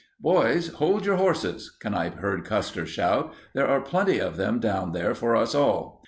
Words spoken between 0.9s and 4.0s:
your horses," Kanipe heard Custer shout, "there are